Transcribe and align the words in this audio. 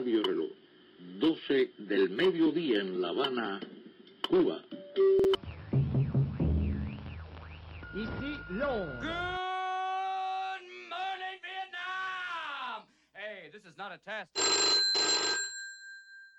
Radio 0.00 0.22
Reloj. 0.22 0.50
12 1.20 1.72
del 1.78 2.08
mediodía 2.08 2.80
en 2.80 3.02
La 3.02 3.10
Habana, 3.10 3.60
Cuba. 4.26 4.62
Ici 7.94 8.32
Londres. 8.48 9.02
Good 9.02 10.64
morning, 10.88 11.36
Vietnam! 11.44 12.86
Hey, 13.12 13.50
this 13.52 13.66
is 13.66 13.76
not 13.76 13.92
a 13.92 13.98
test. 13.98 14.30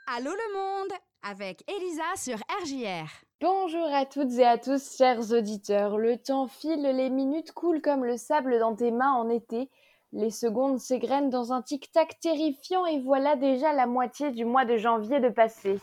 Allô 0.08 0.32
le 0.32 0.54
monde 0.56 0.94
avec 1.22 1.64
Elisa 1.68 2.16
sur 2.16 2.38
RJR. 2.64 3.08
Bonjour 3.42 3.94
à 3.94 4.08
toutes 4.08 4.40
et 4.40 4.46
à 4.48 4.58
tous, 4.58 4.98
chers 4.98 5.32
auditeurs. 5.32 6.00
Le 6.00 6.18
temps 6.18 6.48
file, 6.48 6.82
les 6.82 7.12
minutes 7.12 7.52
coulent 7.52 7.84
comme 7.84 8.06
le 8.06 8.18
sable 8.18 8.58
dans 8.58 8.76
tes 8.76 8.90
mains 8.90 9.14
en 9.14 9.30
été. 9.30 9.70
Les 10.14 10.30
secondes 10.30 10.78
s'égrènent 10.78 11.30
dans 11.30 11.54
un 11.54 11.62
tic-tac 11.62 12.20
terrifiant 12.20 12.86
et 12.86 13.00
voilà 13.00 13.38
déjà 13.38 13.72
la 13.72 13.88
moitié 13.88 14.32
du 14.32 14.44
mois 14.44 14.66
de 14.66 14.76
janvier 14.76 15.22
de 15.22 15.30
passé. 15.30 15.80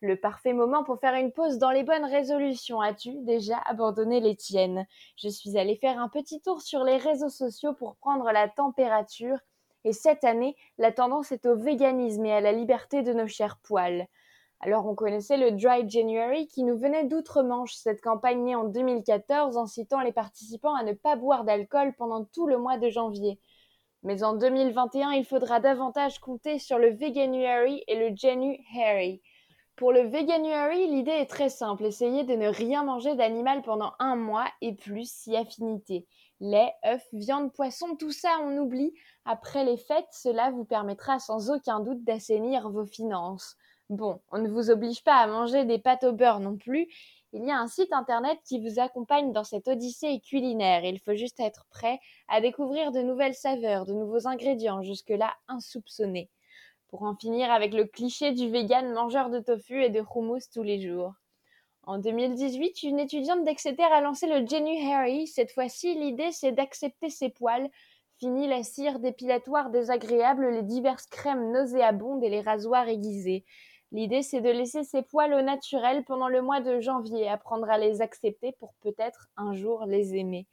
Le 0.00 0.14
parfait 0.14 0.52
moment 0.52 0.84
pour 0.84 1.00
faire 1.00 1.14
une 1.14 1.32
pause 1.32 1.58
dans 1.58 1.72
les 1.72 1.82
bonnes 1.82 2.04
résolutions. 2.04 2.80
As-tu 2.80 3.12
déjà 3.22 3.58
abandonné 3.66 4.20
les 4.20 4.36
tiennes? 4.36 4.86
Je 5.16 5.28
suis 5.28 5.58
allée 5.58 5.74
faire 5.74 5.98
un 5.98 6.08
petit 6.08 6.40
tour 6.40 6.62
sur 6.62 6.84
les 6.84 6.96
réseaux 6.96 7.28
sociaux 7.28 7.72
pour 7.72 7.96
prendre 7.96 8.30
la 8.30 8.48
température. 8.48 9.38
Et 9.82 9.92
cette 9.92 10.22
année, 10.22 10.54
la 10.78 10.92
tendance 10.92 11.32
est 11.32 11.44
au 11.44 11.56
véganisme 11.56 12.24
et 12.24 12.32
à 12.32 12.40
la 12.40 12.52
liberté 12.52 13.02
de 13.02 13.12
nos 13.12 13.26
chers 13.26 13.58
poils. 13.64 14.06
Alors 14.60 14.86
on 14.86 14.94
connaissait 14.94 15.38
le 15.38 15.50
Dry 15.50 15.90
January 15.90 16.46
qui 16.46 16.62
nous 16.62 16.78
venait 16.78 17.04
d'outre-Manche, 17.04 17.74
cette 17.74 18.00
campagne 18.00 18.44
née 18.44 18.54
en 18.54 18.62
2014 18.62 19.58
incitant 19.58 20.00
les 20.02 20.12
participants 20.12 20.76
à 20.76 20.84
ne 20.84 20.92
pas 20.92 21.16
boire 21.16 21.42
d'alcool 21.42 21.94
pendant 21.98 22.24
tout 22.24 22.46
le 22.46 22.58
mois 22.58 22.78
de 22.78 22.88
janvier. 22.88 23.40
Mais 24.02 24.24
en 24.24 24.34
2021, 24.34 25.12
il 25.12 25.24
faudra 25.24 25.60
davantage 25.60 26.18
compter 26.18 26.58
sur 26.58 26.78
le 26.78 26.90
Veganuary 26.90 27.84
et 27.86 27.96
le 27.96 28.16
January. 28.16 29.22
Pour 29.76 29.92
le 29.92 30.02
Veganuary, 30.02 30.86
l'idée 30.88 31.12
est 31.12 31.30
très 31.30 31.48
simple, 31.48 31.84
essayez 31.84 32.24
de 32.24 32.34
ne 32.34 32.48
rien 32.48 32.84
manger 32.84 33.14
d'animal 33.14 33.62
pendant 33.62 33.92
un 33.98 34.16
mois 34.16 34.46
et 34.60 34.74
plus 34.74 35.10
si 35.10 35.36
affinité. 35.36 36.06
Lait, 36.40 36.72
œufs, 36.84 37.06
viande, 37.12 37.52
poisson, 37.52 37.96
tout 37.96 38.10
ça 38.10 38.38
on 38.42 38.58
oublie. 38.58 38.92
Après 39.24 39.64
les 39.64 39.76
fêtes, 39.76 40.08
cela 40.10 40.50
vous 40.50 40.64
permettra 40.64 41.18
sans 41.18 41.50
aucun 41.50 41.80
doute 41.80 42.02
d'assainir 42.04 42.68
vos 42.68 42.84
finances. 42.84 43.56
Bon, 43.88 44.20
on 44.30 44.38
ne 44.38 44.48
vous 44.48 44.70
oblige 44.70 45.04
pas 45.04 45.16
à 45.16 45.26
manger 45.26 45.64
des 45.64 45.78
pâtes 45.78 46.04
au 46.04 46.12
beurre 46.12 46.40
non 46.40 46.56
plus. 46.56 46.88
Il 47.34 47.46
y 47.46 47.50
a 47.50 47.58
un 47.58 47.66
site 47.66 47.94
internet 47.94 48.38
qui 48.44 48.60
vous 48.60 48.78
accompagne 48.78 49.32
dans 49.32 49.44
cette 49.44 49.66
odyssée 49.66 50.20
culinaire. 50.20 50.84
Il 50.84 51.00
faut 51.00 51.14
juste 51.14 51.40
être 51.40 51.64
prêt 51.70 51.98
à 52.28 52.42
découvrir 52.42 52.92
de 52.92 53.00
nouvelles 53.00 53.34
saveurs, 53.34 53.86
de 53.86 53.94
nouveaux 53.94 54.26
ingrédients 54.26 54.82
jusque-là 54.82 55.34
insoupçonnés. 55.48 56.28
Pour 56.88 57.04
en 57.04 57.16
finir 57.16 57.50
avec 57.50 57.72
le 57.72 57.86
cliché 57.86 58.32
du 58.32 58.50
vegan 58.50 58.92
mangeur 58.92 59.30
de 59.30 59.40
tofu 59.40 59.82
et 59.82 59.88
de 59.88 60.02
hummus 60.14 60.50
tous 60.52 60.62
les 60.62 60.78
jours. 60.78 61.14
En 61.84 61.96
2018, 61.96 62.82
une 62.82 63.00
étudiante 63.00 63.44
d'Exeter 63.44 63.82
a 63.82 64.02
lancé 64.02 64.26
le 64.26 64.92
Harry. 64.92 65.26
Cette 65.26 65.52
fois-ci, 65.52 65.94
l'idée 65.94 66.32
c'est 66.32 66.52
d'accepter 66.52 67.08
ses 67.08 67.30
poils. 67.30 67.70
Fini 68.18 68.46
la 68.46 68.62
cire 68.62 69.00
dépilatoire 69.00 69.70
désagréable, 69.70 70.50
les 70.50 70.62
diverses 70.62 71.06
crèmes 71.06 71.50
nauséabondes 71.50 72.22
et 72.22 72.28
les 72.28 72.42
rasoirs 72.42 72.88
aiguisés. 72.88 73.44
L'idée, 73.92 74.22
c'est 74.22 74.40
de 74.40 74.48
laisser 74.48 74.84
ses 74.84 75.02
poils 75.02 75.34
au 75.34 75.42
naturel 75.42 76.02
pendant 76.04 76.28
le 76.28 76.40
mois 76.40 76.60
de 76.60 76.80
janvier, 76.80 77.28
apprendre 77.28 77.68
à 77.68 77.76
les 77.76 78.00
accepter 78.00 78.52
pour 78.52 78.72
peut-être 78.80 79.28
un 79.36 79.52
jour 79.52 79.84
les 79.84 80.16
aimer. 80.16 80.48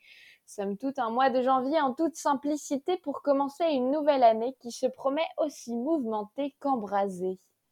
Somme 0.45 0.77
toute, 0.77 0.99
un 0.99 1.09
mois 1.09 1.29
de 1.29 1.41
janvier 1.41 1.79
en 1.79 1.93
toute 1.93 2.17
simplicité 2.17 2.97
pour 2.97 3.21
commencer 3.21 3.63
une 3.65 3.91
nouvelle 3.91 4.23
année 4.23 4.57
qui 4.59 4.71
se 4.71 4.87
promet 4.87 5.27
aussi 5.37 5.73
mouvementée 5.73 6.53
qu'embrasée. 6.59 7.39